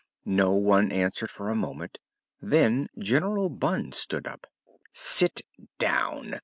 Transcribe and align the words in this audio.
No 0.25 0.53
one 0.55 0.91
answered 0.91 1.29
for 1.29 1.49
a 1.51 1.55
moment. 1.55 1.99
Then 2.41 2.87
General 2.97 3.49
Bunn 3.49 3.91
stood 3.91 4.25
up. 4.25 4.47
"Sit 4.91 5.41
down!" 5.77 6.39